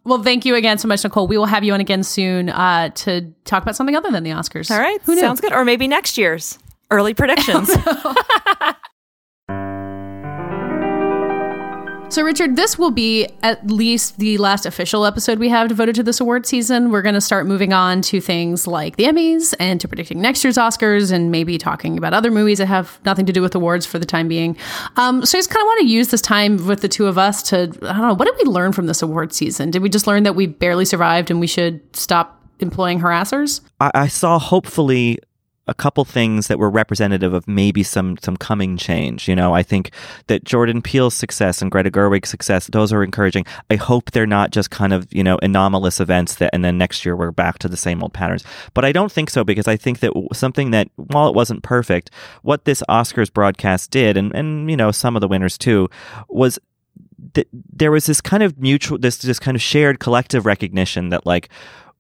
[0.06, 1.28] Well, thank you again so much, Nicole.
[1.28, 4.30] We will have you on again soon uh, to talk about something other than the
[4.30, 4.70] Oscars.
[4.70, 5.02] All right.
[5.02, 5.20] Who?
[5.20, 5.52] Sounds good.
[5.52, 6.60] Or maybe next year's
[6.92, 7.70] early predictions.
[12.16, 16.04] So, Richard, this will be at least the last official episode we have devoted to
[16.04, 16.90] this award season.
[16.90, 20.42] We're going to start moving on to things like the Emmys and to predicting next
[20.42, 23.86] year's Oscars and maybe talking about other movies that have nothing to do with awards
[23.86, 24.56] for the time being.
[24.96, 27.18] Um, so, I just kind of want to use this time with the two of
[27.18, 29.70] us to, I don't know, what did we learn from this award season?
[29.70, 33.60] Did we just learn that we barely survived and we should stop employing harassers?
[33.82, 35.20] I, I saw hopefully
[35.68, 39.28] a couple things that were representative of maybe some some coming change.
[39.28, 39.92] You know, I think
[40.28, 43.46] that Jordan Peele's success and Greta Gerwig's success, those are encouraging.
[43.70, 47.06] I hope they're not just kind of, you know, anomalous events that and then next
[47.06, 48.44] year we're back to the same old patterns.
[48.74, 52.12] But I don't think so because I think that something that while it wasn't perfect,
[52.44, 55.90] what this Oscars broadcast did and and you know, some of the winners too
[56.30, 56.60] was
[57.34, 61.26] th- there was this kind of mutual this this kind of shared collective recognition that
[61.26, 61.50] like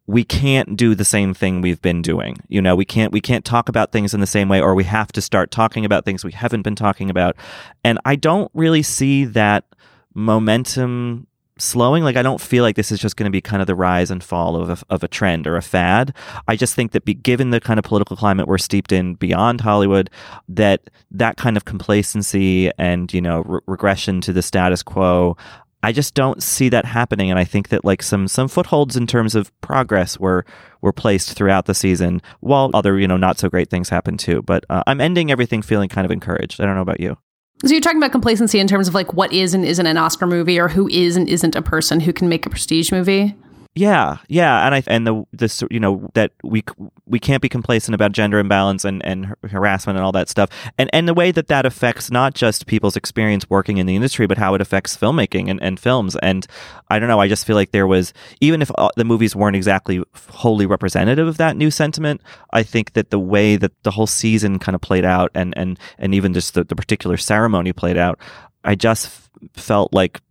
[0.08, 2.38] we can't do the same thing we've been doing.
[2.48, 4.84] You know, we can't we can't talk about things in the same way or we
[4.84, 7.36] have to start talking about things we haven't been talking about.
[7.84, 9.66] And I don't really see that
[10.14, 12.04] momentum slowing.
[12.04, 14.12] Like I don't feel like this is just going to be kind of the rise
[14.12, 16.14] and fall of a, of a trend or a fad.
[16.48, 19.62] I just think that be, given the kind of political climate we're steeped in beyond
[19.62, 20.10] Hollywood,
[20.50, 25.38] that that kind of complacency and you know re- regression to the status quo,
[25.86, 29.06] I just don't see that happening, and I think that like some some footholds in
[29.06, 30.44] terms of progress were
[30.82, 34.42] were placed throughout the season, while other you know not so great things happened too.
[34.42, 36.60] But uh, I'm ending everything feeling kind of encouraged.
[36.60, 37.20] I don't know about you.
[37.64, 40.26] So you're talking about complacency in terms of like what is and isn't an Oscar
[40.26, 43.36] movie, or who is and isn't a person who can make a prestige movie.
[43.78, 46.64] Yeah, yeah, and I and the this you know that we
[47.06, 50.90] we can't be complacent about gender imbalance and and harassment and all that stuff, and
[50.94, 54.38] and the way that that affects not just people's experience working in the industry, but
[54.38, 56.16] how it affects filmmaking and, and films.
[56.24, 56.48] And
[56.90, 59.58] I don't know, I just feel like there was even if uh, the movies weren't
[59.58, 62.22] exactly wholly representative of that new sentiment,
[62.54, 65.78] I think that the way that the whole season kind of played out, and and
[65.98, 68.22] and even just the, the particular ceremony played out,
[68.64, 69.10] I just
[69.54, 70.22] felt like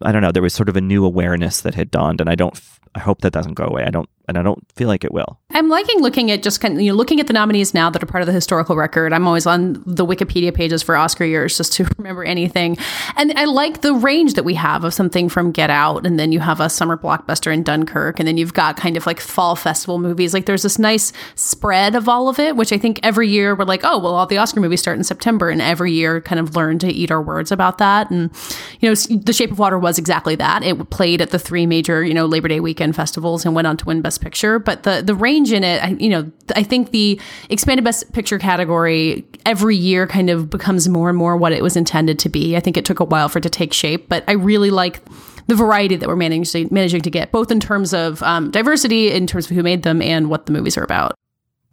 [0.00, 2.36] I don't know, there was sort of a new awareness that had dawned, and I
[2.36, 2.56] don't
[2.94, 3.84] I hope that doesn't go away.
[3.84, 5.38] I don't, and I don't feel like it will.
[5.50, 8.02] I'm liking looking at just kind of, you know, looking at the nominees now that
[8.02, 9.12] are part of the historical record.
[9.12, 12.78] I'm always on the Wikipedia pages for Oscar years just to remember anything.
[13.16, 16.32] And I like the range that we have of something from Get Out, and then
[16.32, 19.54] you have a summer blockbuster in Dunkirk, and then you've got kind of like fall
[19.54, 20.32] festival movies.
[20.32, 23.66] Like there's this nice spread of all of it, which I think every year we're
[23.66, 26.56] like, oh, well, all the Oscar movies start in September, and every year kind of
[26.56, 28.10] learn to eat our words about that.
[28.10, 28.30] And,
[28.80, 30.62] you know, The Shape of Water was exactly that.
[30.62, 33.76] It played at the three major, you know, Labor Day weekend festivals and went on
[33.76, 34.58] to win Best Picture.
[34.58, 38.38] But the the range in it, I, you know, I think the expanded Best Picture
[38.38, 42.56] category every year kind of becomes more and more what it was intended to be.
[42.56, 45.02] I think it took a while for it to take shape, but I really like
[45.48, 49.26] the variety that we're managing managing to get, both in terms of um, diversity, in
[49.26, 51.18] terms of who made them, and what the movies are about.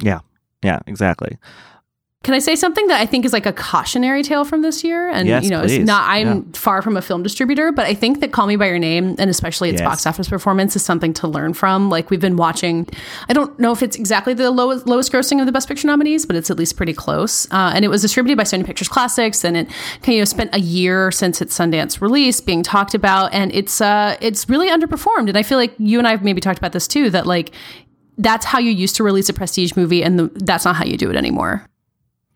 [0.01, 0.19] Yeah,
[0.63, 1.37] yeah, exactly.
[2.21, 5.09] Can I say something that I think is like a cautionary tale from this year?
[5.09, 5.77] And yes, you know, please.
[5.77, 6.43] it's not I'm yeah.
[6.51, 9.29] far from a film distributor, but I think that Call Me by Your Name and
[9.29, 9.87] especially its Yes.
[9.89, 11.89] box office performance is something to learn from.
[11.89, 12.85] Like we've been watching
[13.29, 16.25] I don't know if it's exactly the lowest lowest grossing of the best picture nominees,
[16.25, 17.49] but it's at least pretty close.
[17.53, 20.25] Uh, and it was distributed by Sony Pictures Classics and it kind of you know,
[20.25, 24.69] spent a year since its Sundance release being talked about and it's uh it's really
[24.69, 25.29] underperformed.
[25.29, 27.51] And I feel like you and I have maybe talked about this too that like
[28.17, 30.97] that's how you used to release a prestige movie and the, that's not how you
[30.97, 31.65] do it anymore.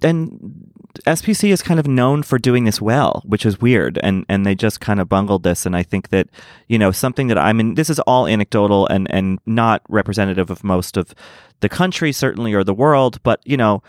[0.03, 0.71] And
[1.05, 4.53] SPC is kind of known for doing this well, which is weird, and and they
[4.53, 5.65] just kind of bungled this.
[5.65, 6.29] And I think that
[6.67, 10.63] you know something that I mean, this is all anecdotal and and not representative of
[10.63, 11.15] most of
[11.61, 13.21] the country, certainly, or the world.
[13.23, 13.81] But you know,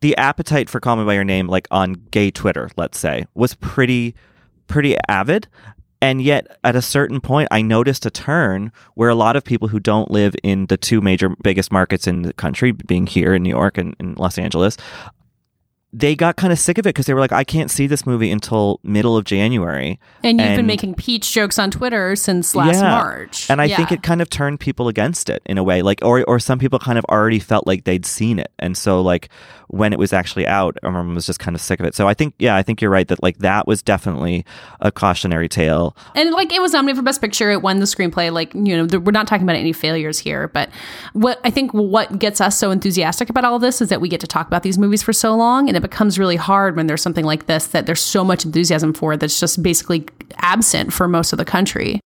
[0.00, 3.54] the appetite for Call Me by Your Name, like on gay Twitter, let's say, was
[3.54, 4.14] pretty
[4.66, 5.48] pretty avid.
[6.02, 9.68] And yet, at a certain point, I noticed a turn where a lot of people
[9.68, 13.42] who don't live in the two major biggest markets in the country, being here in
[13.42, 14.76] New York and in Los Angeles,
[15.98, 18.04] they got kind of sick of it because they were like, I can't see this
[18.04, 19.98] movie until middle of January.
[20.22, 22.90] And you've been making peach jokes on Twitter since last Yeah.
[22.90, 23.48] March.
[23.48, 23.76] And I Yeah.
[23.78, 26.58] think it kind of turned people against it in a way, like, or or some
[26.58, 29.30] people kind of already felt like they'd seen it, and so like
[29.68, 31.92] when it was actually out, everyone was just kind of sick of it.
[31.92, 34.44] So I think, yeah, I think you're right that like that was definitely
[34.80, 35.96] a cautionary tale.
[36.14, 37.50] And like it was nominated for Best Picture.
[37.50, 38.30] It won the screenplay.
[38.32, 40.48] Like you know, we're not talking about any failures here.
[40.48, 40.68] But
[41.14, 44.08] what I think what gets us so enthusiastic about all of this is that we
[44.08, 46.86] get to talk about these movies for so long, and it becomes really hard when
[46.86, 50.06] there's something like this that there's so much enthusiasm for that's just basically
[50.38, 52.00] absent for most of the country.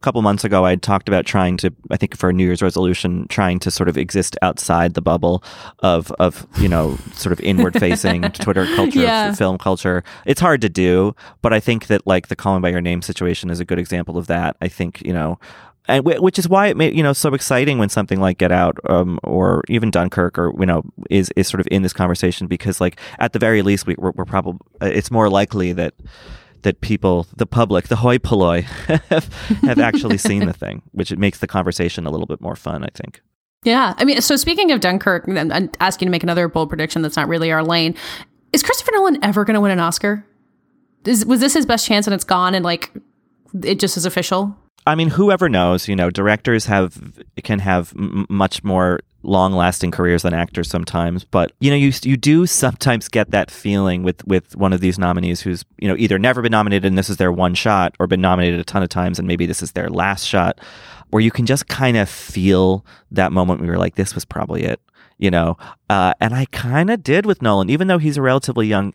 [0.00, 2.62] A couple months ago, I talked about trying to, I think for a New Year's
[2.62, 5.42] resolution, trying to sort of exist outside the bubble
[5.80, 9.34] of, of you know, sort of inward facing Twitter culture, Yeah.
[9.34, 10.04] film culture.
[10.24, 13.02] It's hard to do, but I think that like the Call Me by Your Name
[13.02, 14.56] situation is a good example of that.
[14.60, 15.40] I think, you know,
[15.88, 18.78] and which is why it made you know so exciting when something like Get Out
[18.88, 22.80] um, or even Dunkirk or you know is is sort of in this conversation because
[22.80, 25.94] like at the very least we, we're, we're probably it's more likely that
[26.62, 28.62] that people the public the hoi polloi
[29.08, 32.56] have, have actually seen the thing which it makes the conversation a little bit more
[32.56, 33.20] fun I think.
[33.64, 37.02] Yeah, I mean, so speaking of Dunkirk, and I'm asking to make another bold prediction
[37.02, 37.96] that's not really our lane.
[38.52, 40.24] Is Christopher Nolan ever going to win an Oscar?
[41.04, 42.92] Is, was this his best chance and it's gone and like
[43.64, 44.56] it just is official?
[44.86, 45.88] I mean, whoever knows?
[45.88, 47.12] You know, directors have
[47.44, 51.24] can have m- much more long-lasting careers than actors sometimes.
[51.24, 54.98] But you know, you you do sometimes get that feeling with with one of these
[54.98, 58.06] nominees who's you know either never been nominated and this is their one shot, or
[58.06, 60.60] been nominated a ton of times and maybe this is their last shot,
[61.10, 64.64] where you can just kind of feel that moment where you're like, this was probably
[64.64, 64.80] it.
[65.18, 65.58] You know,
[65.90, 68.94] uh, and I kind of did with Nolan, even though he's a relatively young,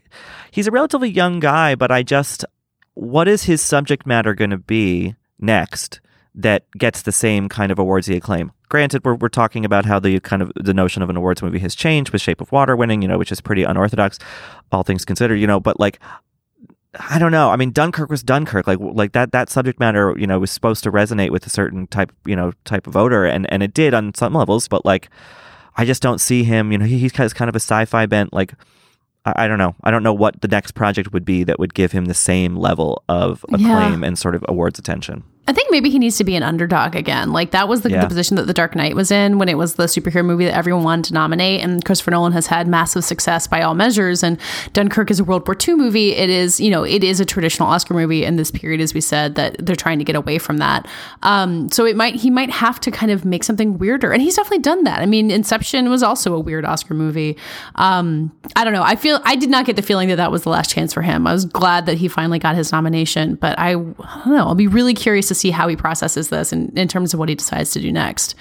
[0.51, 1.75] he's a relatively young guy.
[1.75, 2.45] But I just,
[2.93, 5.15] what is his subject matter going to be?
[5.39, 5.99] Next
[6.35, 8.51] that gets the same kind of awardsy acclaim.
[8.69, 11.59] Granted, we're, we're talking about how the kind of the notion of an awards movie
[11.59, 14.17] has changed with Shape of Water winning, you know, which is pretty unorthodox,
[14.71, 15.59] all things considered, you know.
[15.59, 15.99] But like,
[17.09, 17.49] I don't know.
[17.51, 18.65] I mean, Dunkirk was Dunkirk.
[18.65, 21.85] Like, like that that subject matter, you know, was supposed to resonate with a certain
[21.87, 24.67] type, you know, type of voter, and and it did on some levels.
[24.67, 25.09] But like,
[25.75, 26.71] I just don't see him.
[26.71, 28.33] You know, he, he's kind of a sci-fi bent.
[28.33, 28.53] Like,
[29.25, 29.75] I, I don't know.
[29.83, 32.55] I don't know what the next project would be that would give him the same
[32.55, 33.55] level of Yeah.
[33.57, 35.23] acclaim and sort of awards attention.
[35.45, 37.33] I think maybe he needs to be an underdog again.
[37.33, 37.99] Like that was the, Yeah.
[38.01, 40.55] the position that The Dark Knight was in when it was the superhero movie that
[40.55, 41.61] everyone wanted to nominate.
[41.61, 44.23] And Christopher Nolan has had massive success by all measures.
[44.23, 44.37] And
[44.71, 46.13] Dunkirk is a World War II movie.
[46.13, 49.01] It is, you know, it is a traditional Oscar movie in this period, as we
[49.01, 50.87] said, that they're trying to get away from that.
[51.23, 54.37] Um, so it might he might have to kind of make something weirder, and he's
[54.37, 55.01] definitely done that.
[55.01, 57.35] I mean, Inception was also a weird Oscar movie.
[57.75, 58.83] Um, I don't know.
[58.83, 61.01] I feel I did not get the feeling that that was the last chance for
[61.01, 61.27] him.
[61.27, 64.47] I was glad that he finally got his nomination, but I, I don't know.
[64.47, 67.29] I'll be really curious to see how he processes this and in terms of what
[67.29, 68.35] he decides to do next.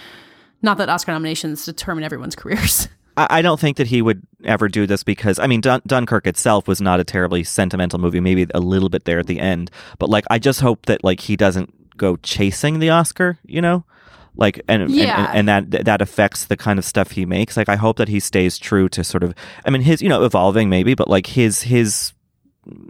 [0.62, 2.88] Not that Oscar nominations determine everyone's careers.
[3.14, 6.66] I don't think that he would ever do this because I mean Dun- Dunkirk itself
[6.66, 10.08] was not a terribly sentimental movie, maybe a little bit there at the end, but
[10.08, 13.84] like I just hope that like he doesn't go chasing the Oscar, you know,
[14.34, 15.26] like and Yeah.
[15.34, 17.54] and, and that that affects the kind of stuff he makes.
[17.54, 19.34] Like I hope that he stays true to sort of
[19.66, 22.14] I mean his you know evolving maybe, but like his his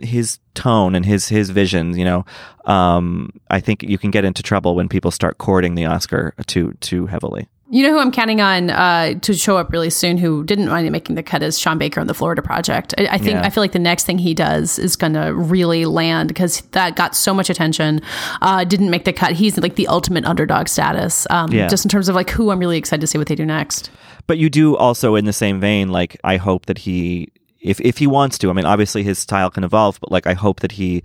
[0.00, 2.24] his tone and his his vision, you know,
[2.66, 6.74] um, I think you can get into trouble when people start courting the Oscar too
[6.80, 7.48] too heavily.
[7.70, 10.90] You know who I'm counting on uh, to show up really soon, who didn't mind
[10.92, 12.92] making the cut, is Sean Baker on the Florida Project.
[12.98, 13.44] I, I think Yeah.
[13.46, 16.96] I feel like the next thing he does is going to really land because that
[16.96, 18.02] got so much attention.
[18.42, 19.32] Uh, didn't make the cut.
[19.32, 21.66] He's like the ultimate underdog status, um, Yeah.
[21.66, 23.90] just in terms of like who I'm really excited to see what they do next.
[24.26, 27.98] But you do also, in the same vein, like I hope that he, if if
[27.98, 30.72] he wants to, I mean, obviously his style can evolve, but like I hope that
[30.72, 31.02] he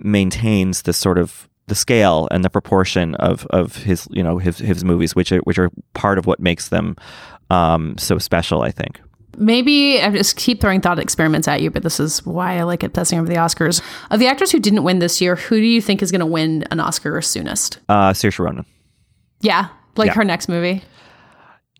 [0.00, 4.58] maintains the sort of the scale and the proportion of of his you know his
[4.58, 6.96] his movies, which are which are part of what makes them
[7.50, 8.62] um, so special.
[8.62, 9.00] I think.
[9.36, 12.82] Maybe I just keep throwing thought experiments at you, but this is why I like
[12.82, 13.80] obsessing over the Oscars.
[14.10, 16.26] Of the actors who didn't win this year, who do you think is going to
[16.26, 17.78] win an Oscar soonest?
[17.88, 18.66] Uh, Saoirse Ronan.
[19.40, 20.14] Yeah, like Yeah.
[20.14, 20.82] her next movie.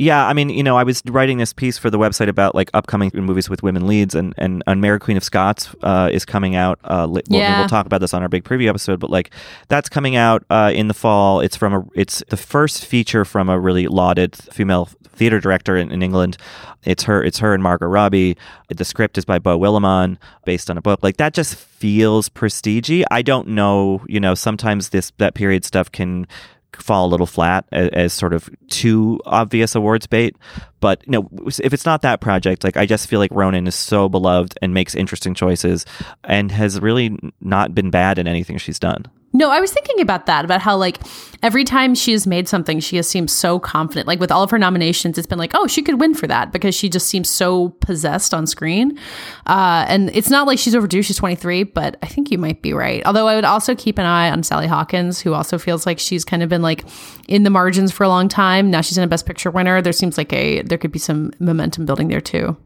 [0.00, 2.70] Yeah, I mean, you know, I was writing this piece for the website about like
[2.72, 6.78] upcoming movies with women leads, and and, Mary Queen of Scots uh, is coming out.
[6.88, 7.58] Uh, li- we'll, Yeah.
[7.58, 9.30] we'll talk about this on our big preview episode, but like
[9.66, 11.40] that's coming out uh, in the fall.
[11.40, 15.90] It's from a it's the first feature from a really lauded female theater director in,
[15.90, 16.36] in England.
[16.84, 18.36] It's her it's her and Margot Robbie.
[18.68, 21.00] The script is by Beau Willimon, based on a book.
[21.02, 23.02] Like that just feels prestigey.
[23.10, 24.04] I don't know.
[24.06, 26.28] You know, sometimes this that period stuff can
[26.76, 30.36] fall a little flat as, as sort of too obvious awards bait.
[30.80, 33.74] But you know, if it's not that project, like I just feel like Ronan is
[33.74, 35.84] so beloved and makes interesting choices,
[36.24, 39.06] and has really not been bad in anything she's done.
[39.34, 40.98] No, I was thinking about that, about how like
[41.42, 44.06] every time she has made something, she has seemed so confident.
[44.06, 46.50] Like with all of her nominations, it's been like, oh, she could win for that
[46.50, 48.98] because she just seems so possessed on screen.
[49.46, 52.72] Uh, and it's not like she's overdue; she's 23, but I think you might be
[52.72, 53.04] right.
[53.04, 56.24] Although I would also keep an eye on Sally Hawkins, who also feels like she's
[56.24, 56.84] kind of been like
[57.28, 58.70] in the margins for a long time.
[58.70, 59.82] Now she's in a Best Picture winner.
[59.82, 62.56] There seems like a there could be some momentum building there too.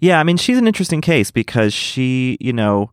[0.00, 2.90] Yeah, I mean, she's an interesting case because she, you know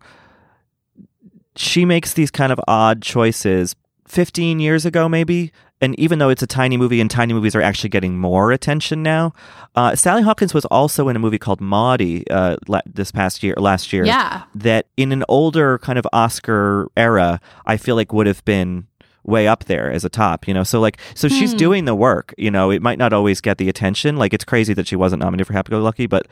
[1.59, 3.75] she makes these kind of odd choices
[4.07, 5.51] 15 years ago maybe.
[5.81, 9.01] And even though it's a tiny movie and tiny movies are actually getting more attention
[9.03, 9.33] now
[9.75, 13.53] uh, sally hawkins was also in a movie called maudie uh, la- this past year
[13.57, 14.03] last year.
[14.05, 14.43] Yeah.
[14.55, 18.87] that in an older kind of oscar era i feel like would have been
[19.23, 20.63] way up there as a top you know?
[20.63, 22.71] So like so she's doing the work you know?
[22.71, 24.17] It might not always get the attention.
[24.17, 26.27] Like it's crazy that she wasn't nominated for happy go lucky but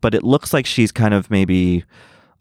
[0.00, 1.84] but it looks like she's kind of maybe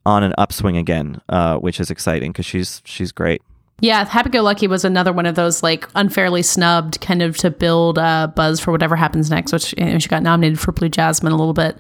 [0.06, 3.42] on an upswing again, uh, which is exciting because she's she's great.
[3.82, 7.50] Yeah, Happy Go Lucky was another one of those like unfairly snubbed, kind of to
[7.50, 9.52] build uh, buzz for whatever happens next.
[9.52, 11.78] Which she got nominated for Blue Jasmine a little bit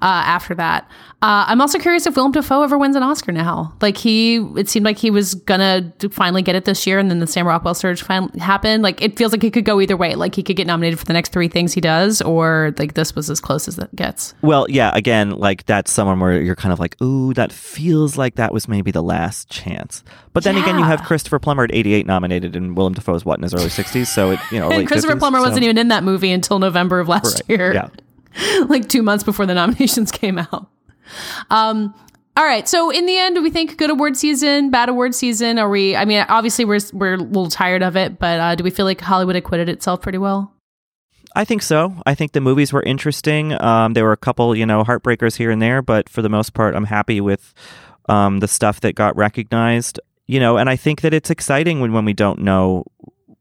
[0.00, 0.90] uh, after that.
[1.22, 3.72] Uh, I'm also curious if Willem Dafoe ever wins an Oscar now.
[3.80, 7.20] Like he, it seemed like he was gonna finally get it this year, and then
[7.20, 8.82] the Sam Rockwell surge finally happened.
[8.82, 10.16] Like it feels like it could go either way.
[10.16, 13.14] Like he could get nominated for the next three things he does, or like this
[13.14, 14.34] was as close as it gets.
[14.42, 18.34] Well, yeah, again, like that's someone where you're kind of like, ooh, that feels like
[18.34, 20.02] that was maybe the last chance.
[20.32, 23.44] But then again, you have Christopher Plummer at 88 nominated, and Willem Dafoe's what in
[23.44, 25.86] his early 60s, so it you know And Christopher 50s, Plummer so- wasn't even in
[25.88, 27.74] that movie until November of last Right, year.
[27.74, 27.88] Yeah.
[28.68, 30.66] like two months before the nominations came out.
[31.50, 31.94] Um,
[32.36, 32.66] all right.
[32.66, 35.58] So in the end, we think good award season, bad award season?
[35.58, 35.94] Are we?
[35.94, 38.86] I mean, obviously we're we're a little tired of it, but uh, do we feel
[38.86, 40.54] like Hollywood acquitted itself pretty well?
[41.34, 41.94] I think so.
[42.04, 43.60] I think the movies were interesting.
[43.62, 46.52] Um, there were a couple, you know, heartbreakers here and there, but for the most
[46.52, 47.54] part, I'm happy with
[48.08, 50.00] um, the stuff that got recognized.
[50.26, 52.84] You know, and I think that it's exciting when when we don't know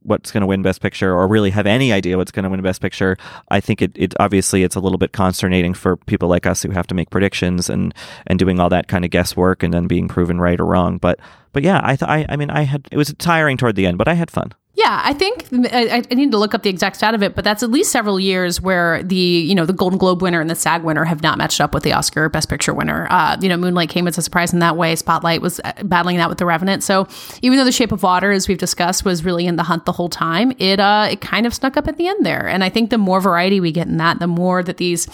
[0.03, 2.61] what's going to win Best Picture or really have any idea what's going to win
[2.61, 3.17] Best Picture.
[3.49, 6.71] I think it, it obviously it's a little bit consternating for people like us who
[6.71, 7.93] have to make predictions and
[8.27, 10.97] and doing all that kind of guesswork and then being proven right or wrong.
[10.97, 11.19] But
[11.53, 13.97] but yeah, I th- I, I mean I had it was tiring toward the end,
[13.97, 14.53] but I had fun.
[14.73, 17.43] Yeah, I think I, I need to look up the exact stat of it, but
[17.43, 20.55] that's at least several years where the you know the Golden Globe winner and the
[20.55, 23.05] SAG winner have not matched up with the Oscar Best Picture winner.
[23.09, 24.95] Uh, you know, Moonlight came as a surprise in that way.
[24.95, 26.83] Spotlight was uh, battling that with The Revenant.
[26.83, 27.05] So
[27.41, 29.91] even though The Shape of Water, as we've discussed, was really in the hunt the
[29.91, 32.47] whole time, it uh it kind of snuck up at the end there.
[32.47, 35.07] And I think the more variety we get in that, the more that these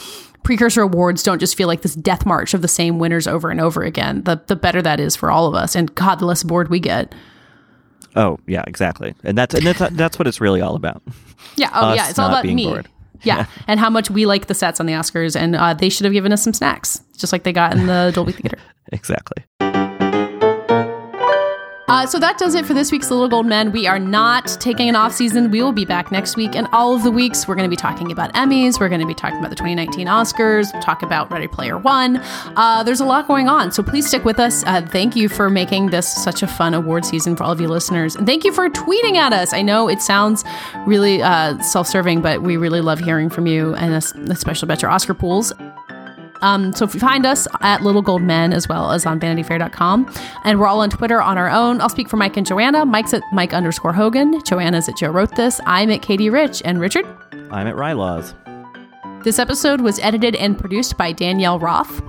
[0.44, 3.60] precursor awards don't just feel like this death march of the same winners over and
[3.60, 4.22] over again.
[4.24, 6.80] The the better that is for all of us, and God, the less bored we
[6.80, 7.16] get.
[8.18, 11.02] Oh yeah, exactly, and that's and that's that's what it's really all about.
[11.56, 11.70] Yeah.
[11.74, 12.10] Oh, us yeah.
[12.10, 12.66] It's all about being me.
[12.66, 12.88] bored.
[13.24, 13.46] Yeah.
[13.68, 16.14] and how much we like the sets on the Oscars, and uh, they should have
[16.14, 18.58] given us some snacks, just like they got in the Dolby Theater.
[18.94, 19.44] Exactly.
[21.90, 23.72] Uh, so that does it for this week's Little Gold Men.
[23.72, 25.50] We are not taking an off season.
[25.50, 27.78] We will be back next week, and all of the weeks we're going to be
[27.78, 28.78] talking about Emmys.
[28.78, 30.74] We're going to be talking about the 2019 Oscars.
[30.74, 32.18] We'll talk about Ready Player One.
[32.58, 34.66] Uh, there's a lot going on, so please stick with us.
[34.66, 37.70] Uh, thank you for making this such a fun award season for all of you
[37.70, 39.54] listeners, and thank you for tweeting at us.
[39.54, 40.44] I know it sounds
[40.86, 43.94] really uh, self-serving, but we really love hearing from you, and
[44.30, 45.54] especially about your Oscar pools.
[46.42, 50.14] Um, so if you find us at Little Gold Men as well as on vanityfair.com.
[50.44, 51.82] And we're all on Twitter on our own.
[51.82, 52.86] I'll speak for Mike and Joanna.
[52.86, 54.42] Mike's at Mike underscore Hogan.
[54.44, 55.60] Joanna's at Jo Wrote This.
[55.66, 56.62] I'm at Katie Rich.
[56.64, 57.06] And Richard?
[57.52, 58.34] I'm at Rilaws.
[59.24, 62.02] This episode was edited and produced by Danielle Roth.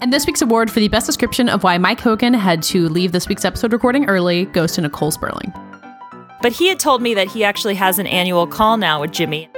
[0.00, 3.12] And this week's award for the best description of why Mike Hogan had to leave
[3.12, 5.52] this week's episode recording early goes to Nicole Sperling.
[6.42, 9.48] But he had told me that he actually has an annual call now with Jimmy.